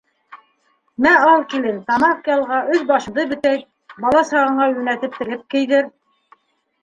[1.05, 3.67] —Мә, ал, килен, тамаҡ ялға, өҫ-башыңды бөтәйт,
[4.05, 5.93] бала-сағаңа йүнәтеп тегеп кейҙер.